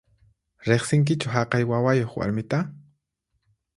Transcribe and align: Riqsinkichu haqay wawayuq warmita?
Riqsinkichu 0.69 1.29
haqay 1.35 1.63
wawayuq 1.69 2.11
warmita? 2.17 2.59